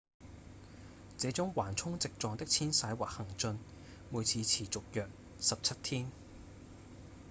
[1.19, 3.59] 這種橫衝直撞的遷徙或行進
[4.09, 5.07] 每次持續約
[5.39, 6.11] 17天